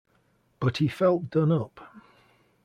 [0.59, 1.79] But he felt done up.